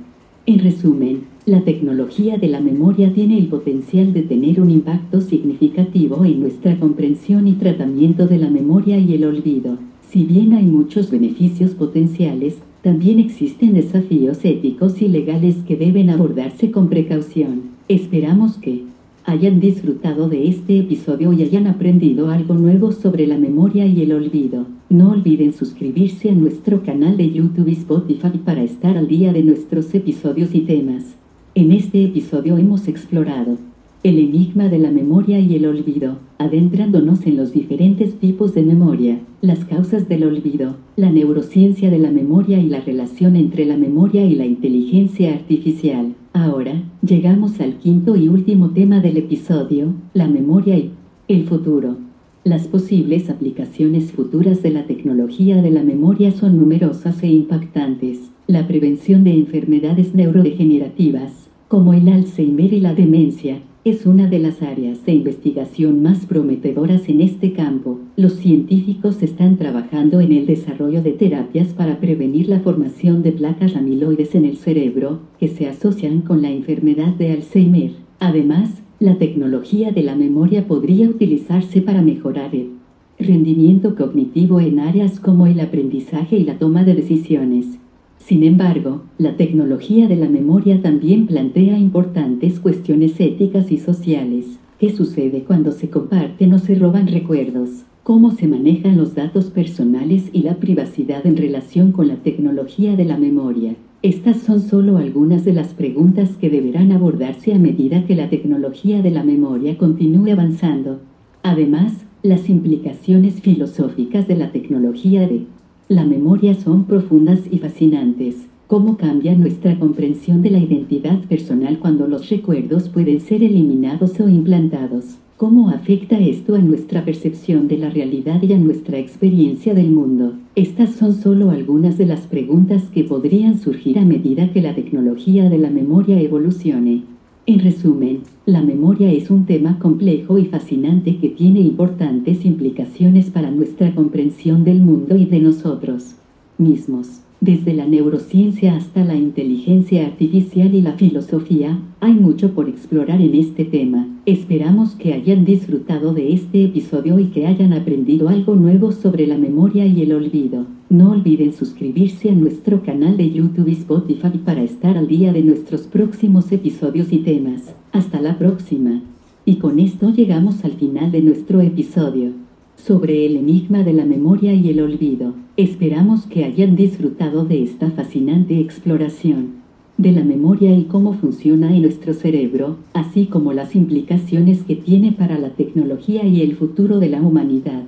En 0.48 0.57
resumen, 0.57 1.25
la 1.45 1.62
tecnología 1.62 2.38
de 2.38 2.48
la 2.48 2.62
memoria 2.62 3.13
tiene 3.13 3.38
el 3.38 3.45
potencial 3.45 4.12
de 4.12 4.24
tener 4.24 4.60
un 4.60 4.71
impacto 4.71 5.21
significativo 5.21 6.25
en 6.25 6.39
nuestra 6.39 6.79
comprensión 6.79 7.48
y 7.48 7.53
tratamiento 7.53 8.25
de 8.25 8.39
la 8.39 8.50
memoria 8.50 8.98
y 8.98 9.13
el 9.13 9.25
olvido. 9.25 9.77
Si 10.10 10.24
bien 10.24 10.53
hay 10.53 10.65
muchos 10.65 11.12
beneficios 11.12 11.71
potenciales, 11.71 12.57
también 12.81 13.19
existen 13.19 13.75
desafíos 13.75 14.43
éticos 14.43 15.00
y 15.03 15.10
legales 15.10 15.57
que 15.67 15.77
deben 15.77 16.10
abordarse 16.10 16.71
con 16.71 16.89
precaución. 16.89 17.62
Esperamos 17.88 18.57
que 18.57 18.86
hayan 19.31 19.61
disfrutado 19.61 20.27
de 20.27 20.50
este 20.50 20.77
episodio 20.77 21.31
y 21.31 21.41
hayan 21.41 21.65
aprendido 21.65 22.29
algo 22.29 22.53
nuevo 22.53 22.91
sobre 22.91 23.25
la 23.27 23.38
memoria 23.38 23.85
y 23.85 24.01
el 24.01 24.11
olvido. 24.11 24.65
No 24.89 25.11
olviden 25.11 25.53
suscribirse 25.53 26.29
a 26.29 26.35
nuestro 26.35 26.83
canal 26.83 27.15
de 27.15 27.31
YouTube 27.31 27.69
y 27.69 27.73
Spotify 27.73 28.38
para 28.43 28.61
estar 28.61 28.97
al 28.97 29.07
día 29.07 29.31
de 29.31 29.43
nuestros 29.43 29.95
episodios 29.95 30.53
y 30.53 30.61
temas. 30.61 31.15
En 31.55 31.71
este 31.71 32.03
episodio 32.03 32.57
hemos 32.57 32.89
explorado 32.89 33.57
el 34.03 34.17
enigma 34.17 34.67
de 34.67 34.79
la 34.79 34.89
memoria 34.89 35.39
y 35.39 35.55
el 35.55 35.67
olvido, 35.67 36.17
adentrándonos 36.39 37.27
en 37.27 37.38
los 37.38 37.53
diferentes 37.53 38.15
tipos 38.15 38.55
de 38.55 38.63
memoria, 38.63 39.20
las 39.41 39.63
causas 39.65 40.10
del 40.10 40.24
olvido, 40.24 40.77
la 40.96 41.12
neurociencia 41.12 41.91
de 41.91 42.00
la 42.00 42.10
memoria 42.10 42.60
y 42.60 42.67
la 42.67 42.81
relación 42.81 43.36
entre 43.36 43.63
la 43.65 43.77
memoria 43.77 44.25
y 44.25 44.34
la 44.34 44.48
inteligencia 44.48 45.34
artificial. 45.34 46.15
Ahora, 46.34 46.81
llegamos 47.05 47.60
al 47.60 47.75
quinto 47.75 48.15
y 48.15 48.27
último 48.27 48.72
tema 48.72 49.01
del 49.01 49.17
episodio, 49.17 49.93
la 50.15 50.27
memoria 50.27 50.79
y 50.79 50.91
el 51.27 51.43
futuro. 51.43 51.98
Las 52.43 52.67
posibles 52.67 53.29
aplicaciones 53.29 54.12
futuras 54.13 54.63
de 54.63 54.72
la 54.72 54.86
tecnología 54.86 55.62
de 55.62 55.70
la 55.70 55.84
memoria 55.84 56.31
son 56.31 56.58
numerosas 56.58 57.22
e 57.22 57.27
impactantes. 57.27 58.31
La 58.48 58.67
prevención 58.67 59.24
de 59.24 59.36
enfermedades 59.36 60.15
neurodegenerativas, 60.15 61.50
como 61.67 61.93
el 61.93 62.10
Alzheimer 62.10 62.74
y 62.74 62.79
la 62.79 62.96
demencia, 62.96 63.60
es 63.83 64.05
una 64.05 64.27
de 64.27 64.38
las 64.38 64.61
áreas 64.61 65.03
de 65.05 65.13
investigación 65.13 66.03
más 66.03 66.27
prometedoras 66.27 67.09
en 67.09 67.19
este 67.19 67.53
campo. 67.53 68.00
Los 68.15 68.33
científicos 68.33 69.23
están 69.23 69.57
trabajando 69.57 70.21
en 70.21 70.31
el 70.33 70.45
desarrollo 70.45 71.01
de 71.01 71.13
terapias 71.13 71.69
para 71.69 72.00
prevenir 72.00 72.47
la 72.47 72.59
formación 72.59 73.23
de 73.23 73.31
placas 73.31 73.75
amiloides 73.75 74.35
en 74.35 74.45
el 74.45 74.57
cerebro 74.57 75.21
que 75.39 75.47
se 75.47 75.67
asocian 75.67 76.21
con 76.21 76.43
la 76.43 76.51
enfermedad 76.51 77.15
de 77.15 77.31
Alzheimer. 77.31 77.93
Además, 78.19 78.83
la 79.00 79.17
tecnología 79.17 79.91
de 79.91 80.03
la 80.03 80.15
memoria 80.15 80.67
podría 80.67 81.09
utilizarse 81.09 81.81
para 81.81 82.03
mejorar 82.03 82.53
el 82.53 82.69
rendimiento 83.17 83.95
cognitivo 83.95 84.59
en 84.59 84.79
áreas 84.79 85.19
como 85.19 85.47
el 85.47 85.59
aprendizaje 85.59 86.38
y 86.38 86.43
la 86.43 86.59
toma 86.59 86.83
de 86.83 86.93
decisiones. 86.93 87.79
Sin 88.25 88.43
embargo, 88.43 89.01
la 89.17 89.35
tecnología 89.35 90.07
de 90.07 90.15
la 90.15 90.29
memoria 90.29 90.81
también 90.81 91.27
plantea 91.27 91.77
importantes 91.77 92.59
cuestiones 92.59 93.19
éticas 93.19 93.71
y 93.71 93.77
sociales. 93.77 94.59
¿Qué 94.79 94.91
sucede 94.91 95.43
cuando 95.43 95.71
se 95.71 95.89
comparten 95.89 96.53
o 96.53 96.59
se 96.59 96.75
roban 96.75 97.07
recuerdos? 97.07 97.83
¿Cómo 98.03 98.31
se 98.31 98.47
manejan 98.47 98.97
los 98.97 99.15
datos 99.15 99.45
personales 99.45 100.29
y 100.33 100.43
la 100.43 100.55
privacidad 100.55 101.25
en 101.25 101.37
relación 101.37 101.91
con 101.91 102.07
la 102.07 102.15
tecnología 102.15 102.95
de 102.95 103.05
la 103.05 103.17
memoria? 103.17 103.75
Estas 104.01 104.37
son 104.37 104.61
solo 104.61 104.97
algunas 104.97 105.43
de 105.43 105.53
las 105.53 105.73
preguntas 105.73 106.31
que 106.39 106.49
deberán 106.49 106.91
abordarse 106.91 107.53
a 107.53 107.59
medida 107.59 108.05
que 108.05 108.15
la 108.15 108.29
tecnología 108.29 109.01
de 109.01 109.11
la 109.11 109.23
memoria 109.23 109.77
continúe 109.77 110.31
avanzando. 110.31 111.01
Además, 111.43 112.05
las 112.23 112.49
implicaciones 112.49 113.41
filosóficas 113.41 114.27
de 114.27 114.35
la 114.35 114.51
tecnología 114.51 115.27
de 115.27 115.45
la 115.91 116.05
memoria 116.05 116.55
son 116.55 116.86
profundas 116.86 117.41
y 117.51 117.57
fascinantes. 117.57 118.48
¿Cómo 118.67 118.95
cambia 118.95 119.36
nuestra 119.36 119.77
comprensión 119.77 120.41
de 120.41 120.50
la 120.50 120.60
identidad 120.60 121.19
personal 121.25 121.79
cuando 121.79 122.07
los 122.07 122.29
recuerdos 122.29 122.88
pueden 122.88 123.19
ser 123.19 123.43
eliminados 123.43 124.17
o 124.21 124.29
implantados? 124.29 125.17
¿Cómo 125.36 125.67
afecta 125.67 126.17
esto 126.17 126.55
a 126.55 126.60
nuestra 126.60 127.03
percepción 127.03 127.67
de 127.67 127.77
la 127.77 127.89
realidad 127.89 128.41
y 128.41 128.53
a 128.53 128.57
nuestra 128.57 129.00
experiencia 129.00 129.74
del 129.74 129.91
mundo? 129.91 130.36
Estas 130.55 130.91
son 130.91 131.13
solo 131.13 131.50
algunas 131.50 131.98
de 131.98 132.05
las 132.05 132.21
preguntas 132.21 132.84
que 132.93 133.04
podrían 133.04 133.60
surgir 133.60 133.99
a 133.99 134.06
medida 134.06 134.54
que 134.54 134.62
la 134.62 134.73
tecnología 134.73 135.49
de 135.49 135.58
la 135.58 135.71
memoria 135.71 136.21
evolucione. 136.21 137.01
En 137.45 137.60
resumen, 137.60 138.19
la 138.45 138.63
memoria 138.63 139.12
es 139.12 139.30
un 139.30 139.45
tema 139.45 139.77
complejo 139.77 140.39
y 140.39 140.45
fascinante 140.45 141.17
que 141.17 141.30
tiene 141.30 141.60
importantes 141.60 142.43
implicaciones 142.43 143.30
para 143.30 143.51
nuestra 143.51 143.93
comprensión 143.93 144.63
del 144.63 144.82
mundo 144.82 145.15
y 145.15 145.25
de 145.25 145.39
nosotros 145.39 146.15
mismos. 146.58 147.21
Desde 147.39 147.73
la 147.73 147.86
neurociencia 147.86 148.75
hasta 148.75 149.04
la 149.04 149.15
inteligencia 149.15 150.08
artificial 150.08 150.73
y 150.73 150.82
la 150.82 150.93
filosofía, 150.93 151.80
hay 151.99 152.13
mucho 152.13 152.54
por 152.54 152.67
explorar 152.67 153.21
en 153.21 153.36
este 153.36 153.63
tema. 153.63 154.08
Esperamos 154.25 154.95
que 154.95 155.13
hayan 155.13 155.45
disfrutado 155.45 156.13
de 156.13 156.34
este 156.34 156.65
episodio 156.65 157.19
y 157.19 157.25
que 157.25 157.45
hayan 157.45 157.73
aprendido 157.73 158.27
algo 158.27 158.56
nuevo 158.56 158.91
sobre 158.91 159.27
la 159.27 159.38
memoria 159.38 159.86
y 159.86 160.01
el 160.01 160.13
olvido. 160.13 160.65
No 160.91 161.12
olviden 161.12 161.54
suscribirse 161.54 162.32
a 162.32 162.36
nuestro 162.36 162.84
canal 162.84 163.15
de 163.15 163.32
YouTube 163.32 163.69
y 163.69 163.71
Spotify 163.71 164.38
para 164.43 164.62
estar 164.62 164.97
al 164.97 165.08
día 165.08 165.32
de 165.32 165.41
nuestros 165.41 165.84
próximos 165.84 166.51
episodios 166.51 167.13
y 167.13 167.19
temas. 167.19 167.73
Hasta 167.93 168.19
la 168.19 168.38
próxima. 168.38 169.01
Y 169.45 169.56
con 169.56 169.80
esto 169.80 170.13
llegamos 170.13 170.65
al 170.65 170.73
final 170.73 171.10
de 171.10 171.21
nuestro 171.21 171.62
episodio 171.62 172.34
sobre 172.75 173.25
el 173.25 173.38
enigma 173.38 173.84
de 173.84 173.93
la 173.93 174.04
memoria 174.04 174.54
y 174.54 174.69
el 174.69 174.82
olvido. 174.82 175.34
Esperamos 175.56 176.25
que 176.25 176.43
hayan 176.43 176.75
disfrutado 176.75 177.45
de 177.45 177.63
esta 177.63 177.89
fascinante 177.91 178.60
exploración 178.60 179.62
de 179.97 180.12
la 180.12 180.25
memoria 180.25 180.75
y 180.75 180.84
cómo 180.84 181.13
funciona 181.13 181.73
en 181.73 181.84
nuestro 181.84 182.13
cerebro, 182.13 182.75
así 182.93 183.27
como 183.27 183.54
las 183.54 183.77
implicaciones 183.77 184.63
que 184.63 184.75
tiene 184.75 185.13
para 185.13 185.39
la 185.39 185.51
tecnología 185.51 186.25
y 186.25 186.41
el 186.41 186.58
futuro 186.58 186.99
de 186.99 187.08
la 187.08 187.21
humanidad. 187.21 187.84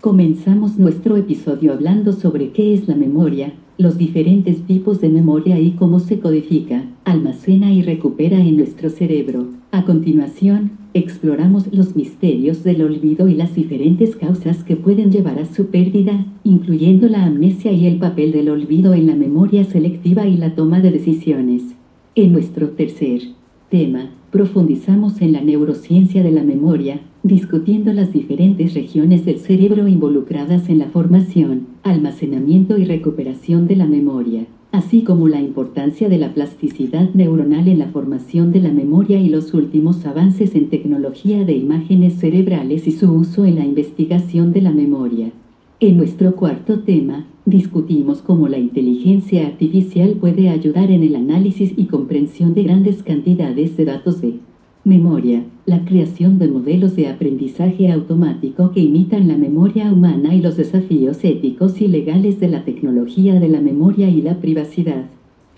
Comenzamos 0.00 0.78
nuestro 0.78 1.16
episodio 1.16 1.72
hablando 1.72 2.12
sobre 2.12 2.50
qué 2.50 2.72
es 2.72 2.86
la 2.86 2.94
memoria, 2.94 3.54
los 3.78 3.98
diferentes 3.98 4.62
tipos 4.62 5.00
de 5.00 5.08
memoria 5.08 5.58
y 5.58 5.72
cómo 5.72 5.98
se 5.98 6.20
codifica, 6.20 6.84
almacena 7.04 7.72
y 7.72 7.82
recupera 7.82 8.38
en 8.38 8.58
nuestro 8.58 8.90
cerebro. 8.90 9.48
A 9.72 9.84
continuación, 9.84 10.70
exploramos 10.94 11.64
los 11.72 11.96
misterios 11.96 12.62
del 12.62 12.82
olvido 12.82 13.26
y 13.26 13.34
las 13.34 13.56
diferentes 13.56 14.14
causas 14.14 14.62
que 14.62 14.76
pueden 14.76 15.10
llevar 15.10 15.40
a 15.40 15.52
su 15.52 15.66
pérdida, 15.66 16.26
incluyendo 16.44 17.08
la 17.08 17.24
amnesia 17.24 17.72
y 17.72 17.88
el 17.88 17.98
papel 17.98 18.30
del 18.30 18.50
olvido 18.50 18.94
en 18.94 19.08
la 19.08 19.16
memoria 19.16 19.64
selectiva 19.64 20.28
y 20.28 20.36
la 20.36 20.54
toma 20.54 20.78
de 20.78 20.92
decisiones. 20.92 21.74
En 22.14 22.32
nuestro 22.32 22.68
tercer 22.68 23.22
tema, 23.68 24.10
profundizamos 24.30 25.20
en 25.20 25.32
la 25.32 25.40
neurociencia 25.40 26.22
de 26.22 26.30
la 26.30 26.42
memoria, 26.42 27.00
discutiendo 27.22 27.92
las 27.92 28.12
diferentes 28.12 28.74
regiones 28.74 29.24
del 29.24 29.38
cerebro 29.38 29.88
involucradas 29.88 30.68
en 30.68 30.78
la 30.78 30.86
formación, 30.86 31.66
almacenamiento 31.82 32.78
y 32.78 32.84
recuperación 32.84 33.66
de 33.66 33.76
la 33.76 33.86
memoria 33.86 34.46
así 34.72 35.02
como 35.02 35.28
la 35.28 35.40
importancia 35.40 36.08
de 36.08 36.18
la 36.18 36.34
plasticidad 36.34 37.10
neuronal 37.14 37.68
en 37.68 37.78
la 37.78 37.88
formación 37.88 38.52
de 38.52 38.60
la 38.60 38.70
memoria 38.70 39.18
y 39.18 39.28
los 39.28 39.54
últimos 39.54 40.04
avances 40.04 40.54
en 40.54 40.68
tecnología 40.68 41.44
de 41.44 41.54
imágenes 41.54 42.14
cerebrales 42.14 42.86
y 42.86 42.92
su 42.92 43.10
uso 43.12 43.44
en 43.44 43.56
la 43.56 43.64
investigación 43.64 44.52
de 44.52 44.62
la 44.62 44.70
memoria. 44.70 45.32
En 45.80 45.96
nuestro 45.96 46.34
cuarto 46.34 46.80
tema, 46.80 47.28
discutimos 47.44 48.20
cómo 48.20 48.48
la 48.48 48.58
inteligencia 48.58 49.46
artificial 49.46 50.14
puede 50.14 50.48
ayudar 50.48 50.90
en 50.90 51.04
el 51.04 51.14
análisis 51.14 51.72
y 51.76 51.84
comprensión 51.84 52.52
de 52.52 52.64
grandes 52.64 53.04
cantidades 53.04 53.76
de 53.76 53.84
datos 53.84 54.20
de 54.20 54.40
Memoria. 54.82 55.44
La 55.66 55.84
creación 55.84 56.40
de 56.40 56.48
modelos 56.48 56.96
de 56.96 57.06
aprendizaje 57.06 57.92
automático 57.92 58.72
que 58.72 58.80
imitan 58.80 59.28
la 59.28 59.36
memoria 59.36 59.92
humana 59.92 60.34
y 60.34 60.40
los 60.40 60.56
desafíos 60.56 61.22
éticos 61.22 61.80
y 61.80 61.86
legales 61.86 62.40
de 62.40 62.48
la 62.48 62.64
tecnología 62.64 63.38
de 63.38 63.48
la 63.48 63.60
memoria 63.60 64.08
y 64.08 64.20
la 64.20 64.40
privacidad. 64.40 65.04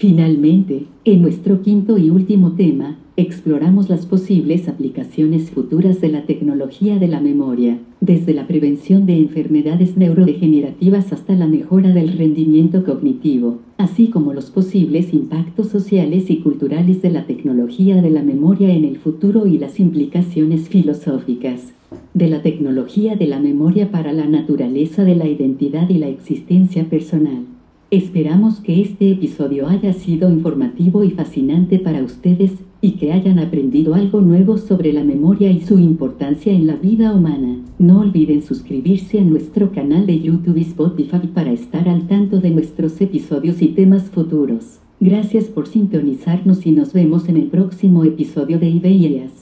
Finalmente, 0.00 0.86
en 1.04 1.20
nuestro 1.20 1.60
quinto 1.60 1.98
y 1.98 2.08
último 2.08 2.52
tema, 2.52 2.96
exploramos 3.18 3.90
las 3.90 4.06
posibles 4.06 4.66
aplicaciones 4.66 5.50
futuras 5.50 6.00
de 6.00 6.08
la 6.08 6.22
tecnología 6.22 6.98
de 6.98 7.06
la 7.06 7.20
memoria, 7.20 7.76
desde 8.00 8.32
la 8.32 8.46
prevención 8.46 9.04
de 9.04 9.18
enfermedades 9.18 9.98
neurodegenerativas 9.98 11.12
hasta 11.12 11.34
la 11.34 11.46
mejora 11.46 11.92
del 11.92 12.16
rendimiento 12.16 12.82
cognitivo, 12.82 13.58
así 13.76 14.06
como 14.06 14.32
los 14.32 14.48
posibles 14.48 15.12
impactos 15.12 15.68
sociales 15.68 16.30
y 16.30 16.38
culturales 16.38 17.02
de 17.02 17.10
la 17.10 17.26
tecnología 17.26 18.00
de 18.00 18.08
la 18.08 18.22
memoria 18.22 18.72
en 18.74 18.86
el 18.86 18.96
futuro 18.96 19.46
y 19.46 19.58
las 19.58 19.78
implicaciones 19.78 20.70
filosóficas 20.70 21.74
de 22.14 22.28
la 22.28 22.40
tecnología 22.40 23.16
de 23.16 23.26
la 23.26 23.38
memoria 23.38 23.90
para 23.90 24.14
la 24.14 24.26
naturaleza 24.26 25.04
de 25.04 25.16
la 25.16 25.28
identidad 25.28 25.90
y 25.90 25.98
la 25.98 26.08
existencia 26.08 26.88
personal. 26.88 27.44
Esperamos 27.90 28.60
que 28.60 28.80
este 28.80 29.10
episodio 29.10 29.66
haya 29.66 29.92
sido 29.92 30.30
informativo 30.30 31.02
y 31.02 31.10
fascinante 31.10 31.80
para 31.80 32.04
ustedes, 32.04 32.52
y 32.80 32.92
que 32.92 33.12
hayan 33.12 33.40
aprendido 33.40 33.94
algo 33.94 34.20
nuevo 34.20 34.58
sobre 34.58 34.92
la 34.92 35.02
memoria 35.02 35.50
y 35.50 35.60
su 35.60 35.78
importancia 35.78 36.52
en 36.52 36.68
la 36.68 36.76
vida 36.76 37.12
humana. 37.12 37.58
No 37.78 38.00
olviden 38.00 38.42
suscribirse 38.42 39.18
a 39.18 39.24
nuestro 39.24 39.72
canal 39.72 40.06
de 40.06 40.20
YouTube 40.20 40.56
y 40.56 40.62
Spotify 40.62 41.26
para 41.34 41.50
estar 41.50 41.88
al 41.88 42.06
tanto 42.06 42.40
de 42.40 42.50
nuestros 42.50 43.00
episodios 43.00 43.60
y 43.60 43.68
temas 43.68 44.04
futuros. 44.04 44.78
Gracias 45.00 45.46
por 45.46 45.66
sintonizarnos 45.66 46.66
y 46.66 46.70
nos 46.70 46.92
vemos 46.92 47.28
en 47.28 47.38
el 47.38 47.48
próximo 47.48 48.04
episodio 48.04 48.58
de 48.58 48.68
Ideas. 48.68 49.39